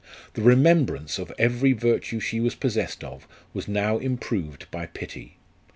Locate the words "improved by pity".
3.99-5.37